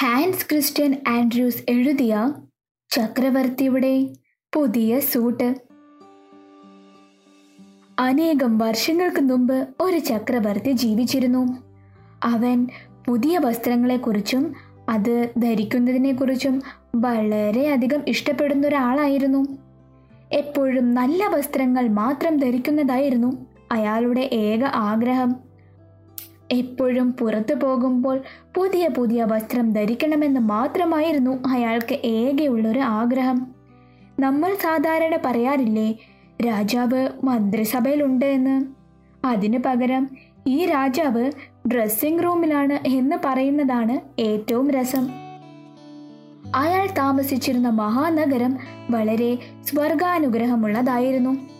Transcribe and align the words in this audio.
Hans 0.00 0.46
Christian 0.50 0.96
Andersen 1.08 1.62
എഴുതിയ 1.68 2.32
ചക്രവർത്തിയുടെ 2.90 4.06
പുതിയ 4.54 5.00
സൂട്ട്. 5.00 5.54
അനേകം 7.98 8.58
വർഷങ്ങൾക്ക് 8.58 9.20
മുമ്പ് 9.20 9.68
ഒരു 9.80 9.98
ചക്രവർത്തി 9.98 10.72
ജീവിച്ചിരുന്നു. 10.72 11.62
അവൻ 12.24 12.68
പുതിയ 13.08 13.38
വസ്ത്രങ്ങളെക്കുറിച്ചും 13.38 14.54
അത് 14.88 15.32
ധരിക്കുന്നതിനെക്കുറിച്ചും 15.38 16.62
വളരെയധികം 16.96 18.08
ഇഷ്ടപ്പെടുന്ന 18.08 18.66
ഒരാളായിരുന്നു. 18.66 19.46
എപ്പോഴും 20.32 20.94
നല്ല 20.94 21.26
വസ്ത്രങ്ങൾ 21.26 21.88
മാത്രം 21.88 22.36
ധരിക്കുന്നതായിരുന്നു 22.36 23.46
അയാളുടെ 23.72 24.30
ഏക 24.32 24.64
ആഗ്രഹം. 24.64 25.51
എപ്പോഴും 26.52 27.12
പുറത്തു 27.12 27.54
പോകുമ്പോൾ 27.54 28.20
പുതിയ 28.54 28.88
പുതിയ 28.88 29.24
വസ്ത്രം 29.24 29.72
ധരിക്കണമെന്ന് 29.72 30.40
മാത്രമായിരുന്നു 30.40 31.48
അയാൾക്ക് 31.48 31.94
ഏകയുള്ളൊരു 32.04 32.80
ആഗ്രഹം. 32.80 33.46
നമ്മൾ 34.20 34.54
സാധാരണ 34.54 35.18
പറയാറില്ലേ 35.24 35.92
രാജാവ് 36.46 37.08
മന്ത്രിസഭയിലുണ്ട് 37.24 38.26
എന്ന് 38.26 38.64
അതിനു 39.26 39.58
പകരം 39.66 40.10
ഈ 40.46 40.66
രാജാവ് 40.66 41.30
ഡ്രസ്സിംഗ് 41.72 42.24
റൂമിലാണ് 42.24 42.88
എന്ന് 42.88 43.16
പറയുന്നതാണ് 43.24 44.20
ഏറ്റവും 44.20 44.70
രസം. 44.70 45.08
അയാൾ 46.54 46.86
താമസിച്ചിരുന്ന 46.98 47.68
മഹാനഗരം 47.68 48.58
വളരെ 48.90 49.38
സ്വർഗാനുഗ്രഹമുള്ളതായിരുന്നു. 49.64 51.51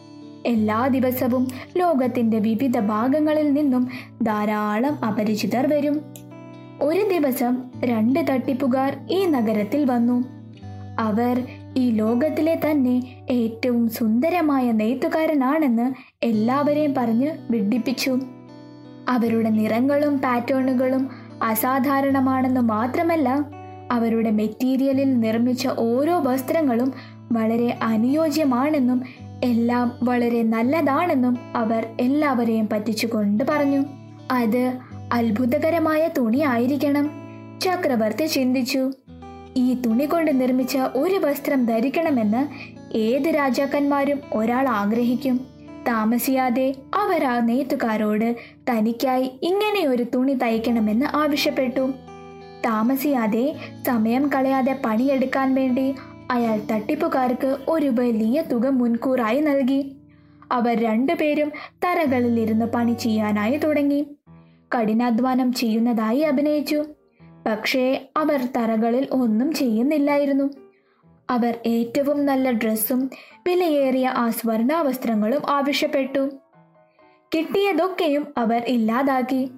എല്ലാ 0.46 0.86
ദിവസവും 0.86 1.48
ലോകത്തിന്റെ 1.78 2.38
വിവിധ 2.38 2.78
ഭാഗങ്ങളിൽ 2.78 3.52
നിന്നും 3.52 3.88
ധാരാളം 4.22 5.04
അപരിചിതർ 5.04 5.66
വരും. 5.66 6.00
ഒരു 6.82 7.00
ദിവസം 7.00 7.70
രണ്ട് 7.84 8.24
തട്ടിപ്പുകാർ 8.30 8.96
ഈ 9.10 9.26
നഗരത്തിൽ 9.26 9.84
വന്നു. 9.84 10.24
അവർ 10.98 11.46
ഈ 11.76 11.90
ലോകത്തിലെ 11.90 12.60
തന്നെ 12.70 13.02
ഏറ്റവും 13.30 13.88
സുന്ദരമായ 13.88 14.72
നെയ്ത്തുകാരനാണെന്ന് 14.72 15.94
എല്ലാവരെയും 16.22 16.94
പറഞ്ഞ് 16.94 17.30
വിഡ്ഢിപ്പിച്ചു. 17.50 18.18
അവരുടെ 19.08 19.50
നിറങ്ങളും 19.50 20.18
പാറ്റേണുകളും 20.18 21.10
അസാധാരണമാണെന്ന് 21.42 22.60
മാത്രമല്ല 22.60 23.44
അവരുടെ 23.90 24.30
മെറ്റീരിയലിൽ 24.30 25.20
നിർമ്മിച്ച 25.20 25.68
ഓരോ 25.78 26.18
വസ്ത്രങ്ങളും 26.20 26.92
വളരെ 27.32 27.78
അനുയോജ്യമാണെന്നും 27.82 29.02
എല്ലാം 29.42 29.98
വളരെ 30.02 30.42
നല്ലതാണെന്നും 30.42 31.38
അവർ 31.56 31.86
എല്ലാവരെയും 32.00 32.68
പറ്റിച്ചുകൊണ്ട് 32.68 33.44
പറഞ്ഞു. 33.50 33.84
അത് 34.30 34.72
അത്ഭുതകരമായ 35.12 36.08
തുണി 36.18 36.38
ആയിരിക്കണം 36.38 37.10
ചക്രവർത്തി 37.62 38.26
ചിന്തിച്ചു. 38.26 38.90
ഈ 39.56 39.74
തുണി 39.74 40.04
കൊണ്ട് 40.04 40.40
നിർമ്മിച്ച 40.40 40.76
ഒരു 40.76 41.14
വസ്ത്രം 41.14 41.66
ധരിക്കണമെന്ന് 41.66 42.48
ഏത് 42.96 43.34
രാജാക്കന്മാരും 43.34 44.20
ഒരാൾ 44.32 44.68
ആഗ്രഹിക്കും. 44.68 45.40
താമസിയാതെ 45.88 46.74
അവർ 46.94 47.24
ആ 47.24 47.40
നെയ്ത്തുകാരോട് 47.40 48.36
തനിക്കായി 48.70 49.30
ഇങ്ങനെ 49.42 49.86
ഒരു 49.86 50.02
തുണി 50.02 50.32
തയ്ക്കണമെന്ന് 50.32 51.16
ആവശ്യപ്പെട്ടു. 51.16 51.92
താമസിയാതെ 52.64 53.54
സമയം 53.86 54.28
കളയാതെ 54.28 54.78
പണിയെടുക്കാൻ 54.84 55.54
വേണ്ടി 55.54 55.94
അയാൾ 56.32 56.60
തട്ടിപ്പുകാർക്ക് 56.72 57.56
ഒരു 57.68 57.86
വലിയ 57.86 58.42
തുക 58.42 58.66
മുൻകൂറായി 58.66 59.40
നൽകി. 59.40 59.96
അവർ 60.52 60.82
രണ്ടുപേരും 60.82 61.52
തറകളിലിരുന്ന് 61.84 62.66
പണി 62.66 62.92
ചെയ്യാനായി 62.92 63.56
തുടങ്ങി. 63.56 64.06
കഠിനാധ്വാനം 64.74 65.52
ചെയ്യുന്നതായി 65.52 66.18
അഭിനയിച്ചു. 66.18 66.84
പക്ഷേ 67.46 68.08
അവർ 68.16 68.48
തറകളിൽ 68.56 69.08
ഒന്നും 69.10 69.52
ചെയ്യുന്നില്ലായിരുന്നു. 69.52 70.50
അവർ 71.30 71.58
ഏറ്റവും 71.66 72.26
നല്ല 72.26 72.50
ഡ്രസ്സും 72.50 73.10
വിലയേറിയ 73.46 74.08
ആ 74.08 74.30
സ്വർണാവസ്ത്രങ്ങളും 74.30 75.42
ആവശ്യപ്പെട്ടു. 75.48 76.30
കിട്ടിയതൊക്കെയും 77.34 78.26
അവർ 78.38 78.62
ഇല്ലാതാക്കി. 78.66 79.50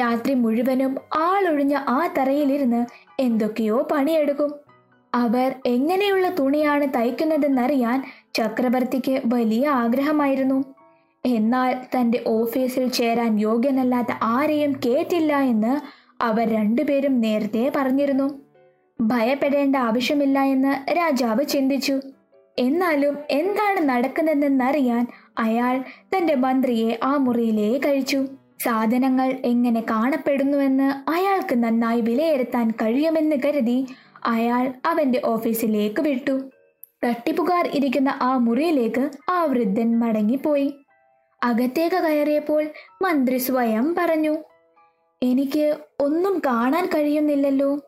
രാത്രി 0.00 0.34
മുഴുവനും 0.34 0.96
ആളൊഴിഞ്ഞ 1.16 1.74
ആ 1.76 2.08
തറയിലിരുന്ന് 2.18 2.86
എന്തൊക്കെയോ 3.20 3.88
പണിയെടുക്കും. 3.92 4.63
അവർ 5.14 5.54
എങ്ങനെയുള്ള 5.66 6.28
തുണിയാണ് 6.28 6.86
തയ്ക്കുന്നതെന്നറിയാൻ 6.96 8.04
ചക്രവർത്തിക്ക് 8.34 9.22
വലിയ 9.26 9.68
ആഗ്രഹമായിരുന്നു. 9.68 10.64
എന്നാൽ 11.26 11.76
തന്റെ 11.96 12.24
ഓഫീസിൽ 12.26 12.88
ചേരാൻ 12.88 13.40
യോഗ്യനല്ലാത്ത 13.40 14.06
ആരെയും 14.22 14.72
കേട്ടില്ല 14.86 15.36
എന്ന് 15.36 15.80
അവർ 16.22 16.48
രണ്ടുപേരും 16.48 17.20
നേരത്തെ 17.20 17.72
പറഞ്ഞിരുന്നു. 17.76 18.40
ഭയപ്പെടേണ്ട 19.00 19.76
ആവശ്യമില്ല 19.76 20.40
എന്ന് 20.40 20.92
രാജാവ് 20.96 21.44
ചിന്തിച്ചു. 21.44 22.00
എന്നാലും 22.58 23.18
എന്താണ് 23.30 23.88
നടക്കുന്നതെന്നറിയാൻ 23.88 25.06
അയാൾ 25.38 25.84
തന്റെ 26.16 26.34
മന്ത്രിയെ 26.34 26.98
ആ 27.02 27.16
മുറിയിലേക്ക് 27.16 27.86
കഴിച്ചു. 27.86 28.26
സാധനങ്ങൾ 28.64 29.34
എങ്ങനെ 29.44 29.80
കാണപ്പെടുന്നുവെന്ന് 29.80 31.10
അയാൾക്ക് 31.10 31.54
നന്നായി 31.54 32.00
വിലയിരുത്താൻ 32.00 32.70
കഴിയുമെന്ന് 32.70 33.36
കരുതി 33.44 33.86
അയാൾ 34.26 34.72
അവന്റെ 34.84 35.20
ഓഫീസിലേക്ക് 35.24 36.00
വിട്ടു. 36.00 36.50
തട്ടിപ്പുകാർ 37.04 37.70
ഇരിക്കുന്ന 37.74 38.18
ആ 38.22 38.36
മുറിയിലേക്ക് 38.36 39.10
ആ 39.30 39.44
വൃദ്ധൻ 39.44 39.98
മടങ്ങിപ്പോയി. 39.98 40.74
അകത്തേക്ക് 41.44 41.96
കയറിയപ്പോൾ 41.96 42.68
മന്ത്രി 43.02 43.38
സ്വയം 43.38 43.94
പറഞ്ഞു 43.98 44.36
എനിക്ക് 45.22 45.76
ഒന്നും 46.00 46.42
കാണാൻ 46.46 46.86
കഴിയുന്നില്ലല്ലോ. 46.86 47.80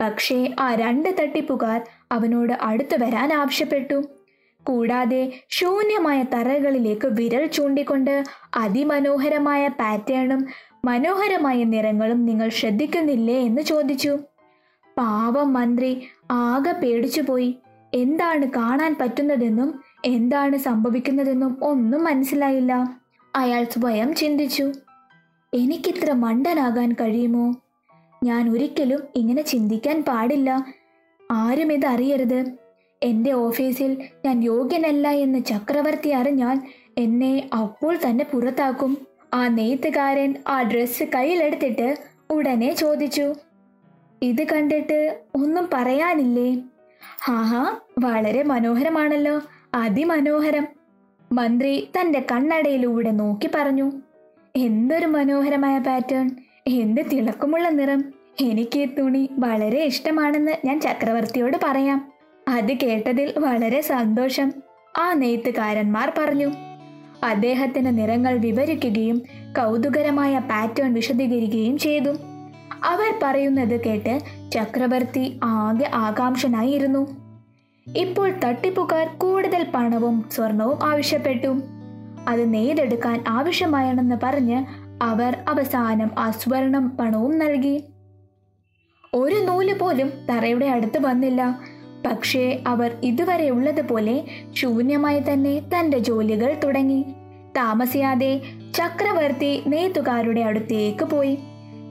പക്ഷേ 0.00 0.54
ആ 0.60 0.74
രണ്ട് 0.74 1.08
തട്ടിപ്പുകാർ 1.20 1.86
അവനോട് 2.12 2.52
അടുത്തു 2.52 2.96
വരാൻ 2.96 3.32
ആവശ്യപ്പെട്ടു. 3.32 4.02
കൂടാതെ 4.66 5.40
ശൂന്യമായ 5.48 6.22
തറകളിലേക്ക് 6.22 7.06
വിരൽ 7.06 7.46
ചൂണ്ടിക്കൊണ്ട് 7.46 8.24
അതിമനോഹരമായ 8.56 9.68
പാറ്റേണും 9.68 10.46
മനോഹരമായ 10.84 11.64
നിറങ്ങളും 11.64 12.26
നിങ്ങൾ 12.26 12.48
ശ്രദ്ധിക്കുന്നില്ലേ 12.48 13.40
എന്ന് 13.40 13.62
ചോദിച്ചു. 13.62 14.18
പാവം 14.98 15.52
മന്ത്രി 15.52 16.08
ആകെ 16.30 16.72
പേടിച്ചുപോയി 16.72 17.58
എന്താണ് 17.94 18.46
കാണാൻ 18.46 18.96
പറ്റുന്നതെന്നും 19.00 19.80
എന്താണ് 20.04 20.56
സംഭവിക്കുന്നതെന്നും 20.56 21.58
ഒന്നും 21.62 22.04
മനസ്സിലായില്ല. 22.04 23.00
അയാൾ 23.36 23.64
സ്വയം 23.64 24.14
ചിന്തിച്ചു. 24.14 24.72
എനിക്കിത്ര 25.54 26.12
മണ്ടനാകാൻ 26.12 26.92
കഴിയുമോ? 26.92 27.54
ഞാൻ 28.24 28.50
ഒരിക്കലും 28.50 29.02
ഇങ്ങനെ 29.16 29.42
ചിന്തിക്കാൻ 29.42 30.04
പാടില്ല. 30.08 30.66
ആരും 31.30 31.72
ഇത് 31.72 31.86
അറിയരുത്. 31.86 32.52
എന്റെ 33.02 33.32
ഓഫീസിൽ 33.32 34.02
ഞാൻ 34.24 34.44
യോഗ്യനല്ല 34.44 35.08
എന്ന് 35.08 35.44
ചക്രവർത്തി 35.44 36.08
അറിഞ്ഞാൽ 36.08 36.60
എന്നെ 36.98 37.50
അപ്പോൾ 37.58 37.96
തന്നെ 37.96 38.24
പുറത്താക്കും. 38.24 38.98
ആ 39.34 39.48
നെയ്ത്തുകാരൻ 39.48 40.34
ആ 40.48 40.62
ഡ്രസ്സ് 40.62 41.02
കയ്യിലെടുത്തിട്ട് 41.14 41.96
ഉടനെ 42.30 42.74
ചോദിച്ചു 42.74 43.34
ഇത് 44.22 44.44
കണ്ടിട്ട് 44.44 45.20
ഒന്നും 45.34 45.68
പറയാനില്ലേ? 45.72 46.62
ഹാഹാ 47.24 47.76
വളരെ 47.98 48.42
മനോഹരമാണല്ലോ. 48.42 49.40
അതിമനോഹരം. 49.74 50.68
മന്ത്രി 51.32 51.88
തന്റെ 52.00 52.26
കണ്ണടയിലൂടെ 52.32 53.10
നോക്കി 53.10 53.48
പറഞ്ഞു. 53.54 53.92
എന്തൊരു 54.56 55.06
മനോഹരമായ 55.06 55.78
പാറ്റേൺ. 55.78 56.30
എന്ത് 56.66 57.00
തിളക്കമുള്ള 57.12 57.68
നിറം. 57.68 58.04
എനിക്ക് 58.40 58.78
ഈ 58.78 58.84
തുണി 58.84 59.28
വളരെ 59.38 59.84
ഇഷ്ടമാണെന്ന് 59.84 60.66
ഞാൻ 60.66 60.80
ചക്രവർത്തിയോട് 60.80 61.56
പറയാം. 61.62 62.12
അത് 62.48 62.72
കേട്ടതിൽ 62.72 63.34
വളരെ 63.38 63.80
സന്തോഷം. 63.80 64.52
ആ 64.98 65.12
നെയ്ത്തുകാരന്മാർ 65.12 66.12
പറഞ്ഞു. 66.18 66.52
അദ്ദേഹത്തിന് 67.24 67.98
നിറങ്ങൾ 67.98 68.38
വിവരിക്കുകയും 68.38 69.18
കൗതുകരമായ 69.52 70.38
പാറ്റേൺ 70.38 70.94
വിശദീകരിക്കുകയും 70.94 71.78
ചെയ്തു. 71.78 72.10
അവർ 72.84 73.18
പറയുന്നത് 73.22 73.84
കേട്ട് 73.84 74.20
ചക്രവർത്തി 74.52 75.40
ആകെ 75.44 75.90
ആകാംക്ഷനായിരുന്നു. 75.94 77.28
ഇപ്പോൾ 77.96 78.30
തട്ടിപ്പുകാർ 78.44 79.18
കൂടുതൽ 79.18 79.66
പണവും 79.74 80.24
സ്വർണവും 80.32 80.78
ആവശ്യപ്പെട്ടു. 80.82 81.60
അത് 82.28 82.54
നെയ്തെടുക്കാൻ 82.54 83.24
ആവശ്യമാണെന്ന് 83.28 84.16
പറഞ്ഞ് 84.22 84.64
അവർ 85.02 85.36
അവസാനം 85.48 86.10
ആ 86.18 86.30
സ്വർണം 86.30 86.96
പണവും 86.96 87.38
നൽകി. 87.38 87.84
ഒരു 89.14 89.34
നൂൽ 89.34 89.78
പോലും 89.78 90.12
തറയുടെ 90.30 90.66
അടുത്ത് 90.66 91.06
വന്നില്ല. 91.06 91.60
പക്ഷേ 92.06 92.62
അവർ 92.66 92.96
ഇതുവരെ 93.02 93.50
ഉള്ളതുപോലെ 93.50 94.24
ശൂന്യമായി 94.52 95.20
തന്നെ 95.20 95.60
തന്റെ 95.60 95.98
ജോലികൾ 95.98 96.56
തുടങ്ങി. 96.64 97.02
താമസിയാതെ 97.56 98.40
ചക്രവർത്തി 98.74 99.62
നെയ്ത്തുകാരുടെ 99.66 100.40
അടുത്തേക്ക് 100.40 101.04
പോയി. 101.04 101.38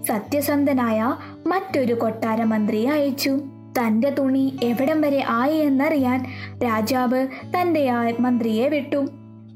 സത്യസന്ധനായ 0.03 1.15
മറ്റൊരു 1.47 1.94
കൊട്ടാര 1.94 2.44
മന്ത്രിയെ 2.44 2.89
അയച്ചു. 2.89 3.39
തന്റെ 3.79 4.09
തുണി 4.09 4.59
എവിടം 4.63 5.01
വരെ 5.01 5.23
ആയി 5.29 5.57
എന്നറിയാൻ 5.57 6.25
രാജാവ് 6.63 7.27
തന്റെ 7.27 7.89
ആ 7.89 8.11
മന്ത്രിയെ 8.19 8.69
വിട്ടു. 8.69 9.07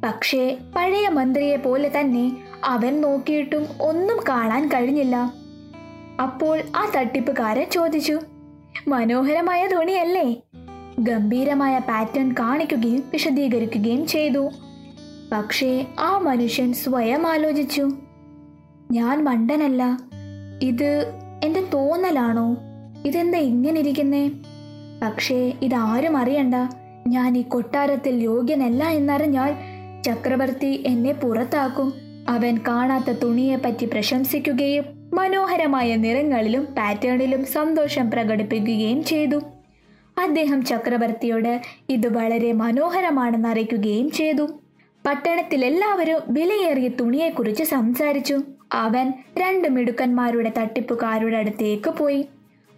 പക്ഷേ 0.04 0.58
പഴയ 0.76 1.10
മന്ത്രിയെ 1.10 1.56
പോലെ 1.56 1.92
തന്നെ 2.00 2.38
അവൻ 2.66 3.02
നോക്കിയിട്ടും 3.02 3.66
ഒന്നും 3.82 4.18
കാണാൻ 4.30 4.68
കഴിഞ്ഞില്ല. 4.68 5.34
അപ്പോൾ 6.22 6.62
ആ 6.78 6.92
തട്ടിപ്പുകാരൻ 6.98 7.66
ചോദിച്ചു 7.72 8.20
മനോഹരമായ 8.88 9.68
തുണിയല്ലേ? 9.68 10.42
ഗംഭീരമായ 11.00 11.80
പാറ്റേൺ 11.80 12.32
കാണിക്കുകയും 12.32 13.04
വിശദീകരിക്കുകയും 13.14 14.08
ചെയ്തു. 14.08 14.50
പക്ഷേ 15.32 15.88
ആ 16.00 16.18
മനുഷ്യൻ 16.18 16.74
സ്വയം 16.74 17.28
ആലോചിച്ചു 17.28 17.92
ഞാൻ 18.92 19.24
മണ്ടനല്ല 19.24 20.11
ഇത് 20.62 21.14
എന്റെ 21.44 21.62
തോന്നലാണോ? 21.74 22.58
ഇതെന്താ 23.06 23.40
ഇങ്ങനെ 23.40 23.80
ഇരിക്കുന്നേ? 23.80 24.32
പക്ഷേ 25.04 25.54
ഇതാരും 25.62 26.18
അറിയണ്ട. 26.18 26.56
ഞാൻ 27.08 27.38
ഈ 27.38 27.42
കൊട്ടാരത്തിൽ 27.42 28.16
യോഗ്യനല്ല 28.16 28.84
എന്നറിഞ്ഞാൽ 28.84 29.56
ചക്രവർത്തി 30.04 30.84
എന്നെ 30.88 31.14
പുറത്താക്കും. 31.14 31.94
അവൻ 32.30 32.60
കാണാത്ത 32.68 33.12
തുണിയെ 33.12 33.56
പറ്റി 33.56 33.86
പ്രശംസിക്കുകയും 33.86 34.84
മനോഹരമായ 35.14 35.96
നിറങ്ങളിലും 35.96 36.66
പാറ്റേണിലും 36.66 37.46
സന്തോഷം 37.46 38.12
പ്രകടിപ്പിക്കുകയും 38.12 39.04
ചെയ്തു. 39.04 39.42
അദ്ദേഹം 40.24 40.66
ചക്രവർത്തിയോട് 40.66 41.62
ഇത് 41.90 42.18
വളരെ 42.18 42.52
മനോഹരമാണെന്ന് 42.52 43.50
അറിയിക്കുകയും 43.50 44.12
ചെയ്തു. 44.12 44.48
പട്ടണത്തിൽ 45.06 45.66
എല്ലാവരും 45.66 46.20
വിലയേറിയ 46.28 46.88
തുണിയെക്കുറിച്ച് 46.88 47.64
സംസാരിച്ചു. 47.64 48.42
അവൻ 48.74 49.14
രണ്ട് 49.38 49.68
മിടുക്കന്മാരുടെ 49.68 50.52
തട്ടിപ്പുകാരുടെ 50.58 51.38
അടുത്തേക്ക് 51.38 51.90
പോയി. 51.90 52.28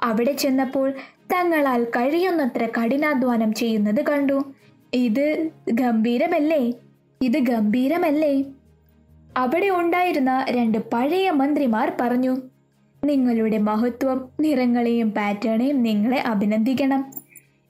അവിടെ 0.03 0.31
ചെന്നപ്പോൾ 0.31 0.93
തങ്ങളാൽ 1.33 1.83
കഴിയുന്നത്ര 1.83 2.67
കഠിനാധ്വാനം 2.77 3.53
ചെയ്യുന്നത് 3.53 4.05
കണ്ടു. 4.05 4.53
ഇത് 4.93 5.49
ഗംഭീരമല്ലേ? 5.73 6.73
ഇത് 7.21 7.39
ഗംഭീരമല്ലേ? 7.39 8.43
അവിടെ 9.37 9.69
ഉണ്ടായിരുന്ന 9.69 10.45
രണ്ട് 10.49 10.77
പഴയ 10.77 11.31
മന്ത്രിമാർ 11.31 11.93
പറഞ്ഞു 12.01 12.37
നിങ്ങളുടെ 13.03 13.57
മഹത്വം 13.57 14.29
നിറങ്ങളെയും 14.39 15.11
പാറ്റേണേയും 15.11 15.83
നിങ്ങളെ 15.83 16.19
അഭിനന്ദിക്കണം. 16.21 17.13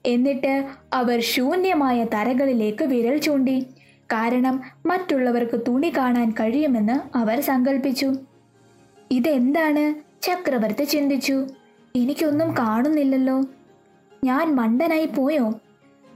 എന്നിട്ട് 0.06 0.64
അവർ 0.92 1.20
ശൂന്യമായ 1.20 2.04
തരകളിലേക്ക് 2.04 2.84
വിരൽ 2.84 3.16
ചൂണ്ടി. 3.18 3.66
കാരണം 4.12 4.62
മറ്റുള്ളവർക്ക് 4.86 5.60
തുണി 5.68 5.92
കാണാൻ 5.96 6.30
കഴിയുമെന്ന് 6.30 7.18
അവർ 7.18 7.40
സങ്കല്പിച്ചു 7.40 8.12
ഇതെന്താണ്? 9.10 9.94
ചക്രവർത്തി 10.24 10.84
ചിന്തിച്ചു. 10.84 11.46
എനിക്കൊന്നും 11.96 12.54
കാണുന്നില്ലല്ലോ. 12.58 13.44
ഞാൻ 14.24 14.54
മണ്ടനായി 14.54 15.06
പോയോ? 15.06 15.60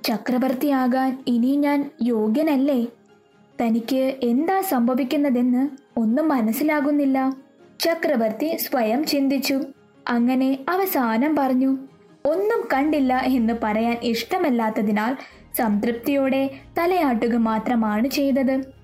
ചക്രവർത്തിയാകാൻ 0.05 1.25
ഇനി 1.26 1.56
ഞാൻ 1.56 1.90
യോഗ്യനല്ലേ? 2.02 2.87
തനിക്ക് 3.62 4.14
എന്താ 4.23 4.61
സംഭവിക്കുന്നതെന്ന് 4.61 5.69
ഒന്നും 5.96 6.29
മനസ്സിലാകുന്നില്ല. 6.29 7.37
ചക്രവർത്തി 7.81 8.56
സ്വയം 8.56 9.05
ചിന്തിച്ചു. 9.05 9.61
അങ്ങനെ 10.08 10.58
അവസാനം 10.69 11.37
പറഞ്ഞു 11.37 11.79
ഒന്നും 12.25 12.69
കണ്ടില്ല 12.73 13.23
എന്ന് 13.25 13.55
പറയാൻ 13.62 13.96
ഇഷ്ടമല്ലാത്തതിനാൽ 14.02 15.17
സംതൃപ്തിയോടെ 15.56 16.50
തലയാട്ടുക 16.79 17.37
മാത്രമാണ് 17.37 18.09
ചെയ്തത്. 18.09 18.79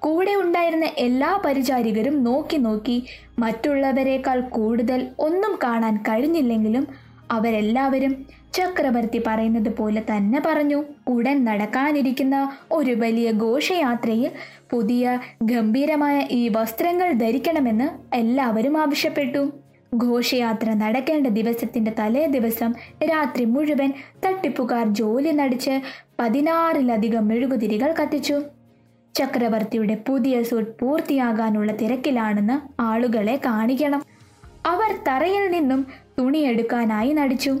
കൂടെ 0.00 0.34
ഉണ്ടായിരുന്ന 0.34 0.86
എല്ലാ 0.98 1.40
പരിചാരികരും 1.44 2.24
നോക്കി 2.24 2.56
നോക്കി 2.56 3.06
മറ്റുള്ളവരെക്കാൾ 3.38 4.40
കൂടുതൽ 4.40 5.08
ഒന്നും 5.18 5.58
കാണാൻ 5.62 5.96
കഴിഞ്ഞില്ലെങ്കിലും 5.96 6.88
അവരെല്ലാവരും 7.30 8.26
ചക്രവർത്തി 8.54 9.22
പറയുന്നത് 9.26 9.76
പോലെ 9.76 10.02
തന്നെ 10.16 10.42
പറഞ്ഞു. 10.46 10.84
ഉടൻ 11.08 11.44
നടക്കാനിരിക്കുന്ന 11.44 12.52
ഒരു 12.72 12.90
വലിയ 12.90 13.30
ഘോഷയാത്രയിൽ 13.30 14.30
പുതിയ 14.70 15.18
ഗംഭീരമായ 15.42 16.26
ഈ 16.30 16.48
വസ്ത്രങ്ങൾ 16.48 17.12
ധരിക്കണമെന്ന് 17.12 18.16
എല്ലാവരും 18.16 18.80
ആവശ്യപ്പെട്ടു. 18.80 19.63
ഘോഷയാത്ര 19.96 20.72
നടക്കേണ്ട 20.72 21.26
ദിവസത്തിന്റെ 21.26 21.92
തലേ 21.98 22.26
ദിവസം 22.26 22.74
രാത്രി 23.04 23.44
മുഴുവൻ 23.44 23.92
തട്ടിപ്പുകാർ 24.26 24.94
ജോലി 24.94 25.30
നടിച്ച് 25.30 25.80
പതിനാറിലധികം 26.18 27.28
മെഴുകുതിരികൾ 27.28 27.94
കത്തിച്ചു. 28.02 28.40
ചക്രവർത്തിയുടെ 29.14 29.98
പുതിയ 30.08 30.42
സൂട്ട് 30.42 30.78
പൂർത്തിയാകാനുള്ള 30.80 31.72
തിരക്കിലാണെന്ന് 31.72 32.82
ആളുകളെ 32.82 33.36
കാണിക്കണം. 33.36 34.02
അവർ 34.66 34.96
തറയിൽ 35.08 35.50
നിന്നും 35.50 35.86
തുണിയെടുക്കാനായി 36.18 37.12
നടിച്ചു. 37.12 37.58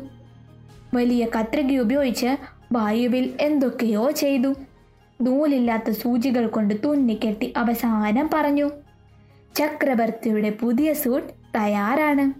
വലിയ 0.94 1.26
കത്രിക 1.40 1.80
ഉപയോഗിച്ച് 1.80 2.36
വായുവിൽ 2.72 3.34
എന്തൊക്കെയോ 3.40 4.10
ചെയ്തു. 4.10 4.54
നൂലില്ലാത്ത 5.22 5.90
സൂചികൾ 5.90 6.46
കൊണ്ട് 6.46 6.74
തുന്നിക്കെട്ടി 6.84 7.52
അവസാനം 7.56 8.30
പറഞ്ഞു. 8.34 8.70
ചക്രവർത്തിയുടെ 9.54 10.50
പുതിയ 10.50 10.92
സൂട്ട് 10.92 11.43
തയ്യാറാണ്. 11.54 12.32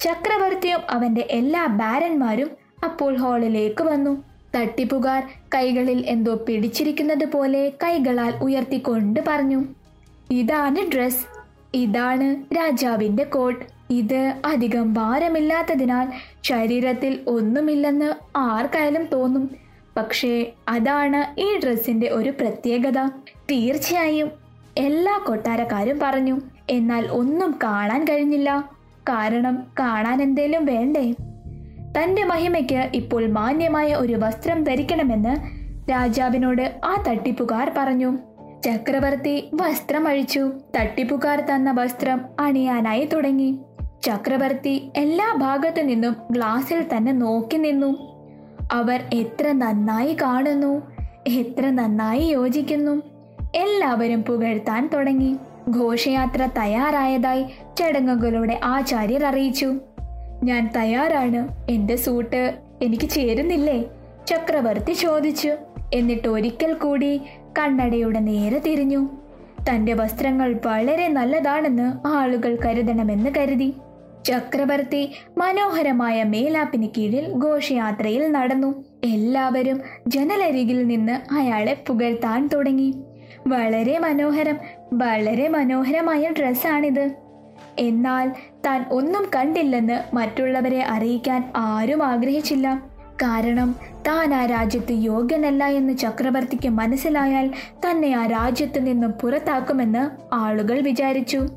ചക്രവർത്തിയും 0.00 0.80
അവന്റെ 0.90 1.26
എല്ലാ 1.30 1.66
ബാരന്മാരും 1.66 2.50
അപ്പോൾ 2.84 3.16
ഹാളിലേക്ക് 3.16 3.84
വന്നു. 3.84 4.24
തട്ടിപ്പുകാർ 4.56 5.22
കൈകളിൽ 5.54 6.06
എന്തോ 6.06 6.34
പിടിച്ചിരിക്കുന്നത് 6.34 7.24
പോലെ 7.24 7.72
കൈകളാൽ 7.82 8.34
ഉയർത്തിക്കൊണ്ട് 8.42 9.20
പറഞ്ഞു 9.28 9.64
ഇതാണ് 10.30 10.90
ഡ്രസ് 10.94 11.24
ഇതാണ് 11.74 12.56
രാജാവിന്റെ 12.56 13.24
കോട്ട്. 13.24 13.64
ഇത് 13.90 14.34
അധികം 14.44 14.94
ഭാരമില്ലാത്തതിനാൽ 14.94 16.08
ശരീരത്തിൽ 16.42 17.20
ഒന്നുമില്ലെന്ന് 17.26 18.14
ആർക്കായാലും 18.36 19.04
തോന്നും. 19.04 19.50
പക്ഷേ 19.96 20.52
അതാണ് 20.68 21.40
ഈ 21.40 21.58
ഡ്രസ്സിന്റെ 21.64 22.08
ഒരു 22.08 22.30
പ്രത്യേകത. 22.30 23.06
തീർച്ചയായും 23.50 24.30
എല്ലാ 24.78 25.20
കൊട്ടാരക്കാരും 25.26 25.98
പറഞ്ഞു. 26.02 26.40
എന്നാൽ 26.70 27.06
ഒന്നും 27.06 27.58
കാണാൻ 27.62 28.04
കഴിഞ്ഞില്ല. 28.04 28.70
കാരണം 29.02 29.66
കാണാൻ 29.78 30.22
എന്തേലും 30.22 30.64
വേണ്ടേ? 30.64 31.14
തന്റെ 31.98 32.24
മഹിമയ്ക്ക് 32.24 32.88
ഇപ്പോൾ 32.94 33.26
മാന്യമായ 33.26 33.94
ഒരു 33.94 34.12
വസ്ത്രം 34.12 34.64
ധരിക്കണമെന്ന് 34.64 35.36
രാജാവിനോട് 35.90 36.80
ആ 36.84 37.04
തട്ടിപ്പുകാർ 37.08 37.72
പറഞ്ഞു. 37.76 38.18
ചക്രവർത്തി 38.64 39.50
വസ്ത്രം 39.54 40.08
അഴിച്ചു 40.08 40.52
തട്ടിപ്പുകാർ 40.80 41.40
തന്ന 41.40 41.70
വസ്ത്രം 41.72 42.20
അണിയാനായി 42.40 43.04
തുടങ്ങി. 43.04 43.58
ചക്രവർത്തി 44.02 44.90
എല്ലാ 44.96 45.34
ഭാഗത്തു 45.38 45.82
നിന്നും 45.82 46.16
ഗ്ലാസിൽ 46.30 46.84
തന്നെ 46.96 47.12
നോക്കി 47.12 47.56
നിന്നു. 47.56 48.18
അവർ 48.72 49.02
എത്ര 49.14 49.52
നന്നായി 49.52 50.16
കാണുന്നു 50.22 50.82
എത്ര 51.26 51.70
നന്നായി 51.70 52.24
യോജിക്കുന്നു. 52.24 53.02
എല്ലാവരും 53.54 54.22
പുകഴ്ത്താൻ 54.22 54.90
തുടങ്ങി. 54.94 55.36
ഘോഷയാത്ര 55.70 56.48
തയ്യാറായതായി 56.58 57.46
ചടങ്ങുകളുടെ 57.78 58.60
ആചാര്യർ 58.64 59.24
അറിയിച്ചു. 59.24 59.74
ഞാൻ 60.42 60.70
തയ്യാറാണ്. 60.76 61.48
എന്റെ 61.70 61.96
സൂട്ട് 61.96 62.58
എനിക്ക് 62.82 63.08
ചേരുന്നില്ലേ? 63.08 63.84
ചക്രവർത്തി 64.26 64.92
ചോദിച്ചു. 64.92 65.52
എന്നിട്ട് 65.94 66.28
ഒരിക്കൽ 66.28 66.74
കൂടി 66.74 67.20
കണ്ണടയുടെ 67.58 68.18
നേരെ 68.18 68.58
തിരിഞ്ഞു. 68.58 69.08
തന്റെ 69.70 69.94
വസ്ത്രങ്ങൾ 69.94 70.60
വളരെ 70.66 71.08
നല്ലതാണെന്ന് 71.08 72.06
ആളുകൾ 72.06 72.58
കരുതണമെന്ന് 72.64 73.30
കരുതി. 73.36 73.74
ചക്രവർത്തി 74.26 75.12
മനോഹരമായ 75.38 76.24
മേലാപ്പിന് 76.24 76.88
കീഴിൽ 76.98 77.36
ഘോഷയാത്രയിൽ 77.44 78.32
നടന്നു. 78.32 78.84
എല്ലാവരും 79.04 79.80
ജനലരികിൽ 80.06 80.86
നിന്ന് 80.86 81.34
അയാളെ 81.34 81.84
പുകഴ്ത്താൻ 81.86 82.48
തുടങ്ങി. 82.52 82.94
വളരെ 83.48 83.98
മനോഹരം 83.98 84.56
വളരെ 84.92 85.48
മനോഹരമായ 85.48 86.30
ഡ്രസ്സാണിത്. 86.38 87.10
എന്നാൽ 87.78 88.32
താൻ 88.66 88.84
ഒന്നും 88.90 89.30
കണ്ടില്ലെന്ന് 89.36 90.16
മറ്റുള്ളവരെ 90.16 90.82
അറിയിക്കാൻ 90.82 91.52
ആരും 91.56 92.02
ആഗ്രഹിച്ചില്ല. 92.02 92.82
കാരണം 93.22 93.74
താൻ 94.08 94.34
ആ 94.34 94.46
രാജ്യത്ത് 94.46 94.92
യോഗ്യനല്ല 94.92 95.64
എന്ന് 95.64 95.96
ചക്രവർത്തിക്ക് 95.96 96.68
മനസ്സിലായാൽ 96.68 97.50
തന്നെ 97.88 98.12
ആ 98.12 98.26
രാജ്യത്ത് 98.26 98.86
നിന്നും 98.86 99.10
പുറത്താക്കുമെന്ന് 99.10 100.34
ആളുകൾ 100.34 100.80
വിചാരിച്ചു. 100.80 101.48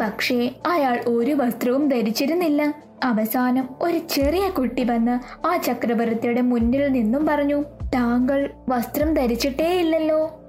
പക്ഷേ 0.00 0.50
അയാൾ 0.66 1.00
ഒരു 1.06 1.32
വസ്ത്രവും 1.32 1.88
ധരിച്ചിരുന്നില്ല. 1.88 2.74
അവസാനം 3.04 3.68
ഒരു 3.82 3.98
ചെറിയ 3.98 4.48
കുട്ടി 4.48 4.84
വന്ന് 4.84 5.46
ആ 5.46 5.56
ചക്രവർത്തിയുടെ 5.56 6.40
മുന്നിൽ 6.40 6.88
നിന്നും 6.88 7.26
പറഞ്ഞു 7.26 7.62
താങ്കൾ 7.94 8.50
വസ്ത്രം 8.68 9.14
ധരിച്ചിട്ടേ 9.14 9.80
ഇല്ലല്ലോ 9.80 10.39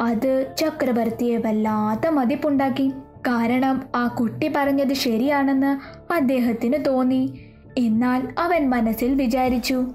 അത് 0.00 0.54
ചക്രവർത്തിയെ 0.58 1.36
വല്ലാത്ത 1.36 2.08
മതിപ്പുണ്ടാക്കി. 2.08 2.92
കാരണം 3.26 3.82
ആ 3.94 4.06
കുട്ടി 4.06 4.52
പറഞ്ഞത് 4.56 4.92
ശരിയാണെന്ന് 4.92 5.72
അദ്ദേഹത്തിന് 6.12 6.84
തോന്നി. 6.84 7.40
എന്നാൽ 7.78 8.28
അവൻ 8.38 8.70
മനസ്സിൽ 8.70 9.14
വിചാരിച്ചു 9.14 9.86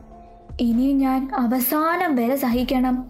ഇനി 0.61 0.93
ഞാൻ 0.93 1.29
അവസാനം 1.35 2.15
വരെ 2.15 2.35
സഹിക്കണം. 2.35 3.07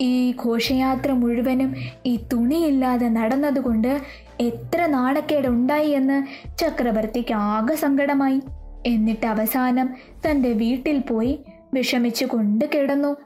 ഈ 0.00 0.34
ഘോഷയാത്ര 0.44 1.12
മുഴുവനും 1.12 1.74
ഈ 2.06 2.16
തുണിയില്ലാതെ 2.32 3.08
നടന്നതുകൊണ്ട് 3.08 4.00
എത്ര 4.40 4.86
നാണക്കേടുണ്ടായി 4.86 5.90
എന്ന് 5.90 6.26
ചക്രവർത്തിക്ക് 6.58 7.34
ആകെ 7.34 7.74
സങ്കടമായി. 7.74 8.40
എന്നിട്ട് 8.86 9.26
അവസാനം 9.26 9.94
തന്റെ 10.26 10.52
വീട്ടിൽ 10.52 10.98
പോയി 10.98 11.38
വിഷമിച്ചു 11.74 12.24
കൊണ്ട് 12.24 12.64
കിടന്നു. 12.74 13.16